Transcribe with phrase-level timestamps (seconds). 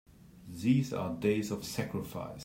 [0.49, 2.39] These are days of sacrifice!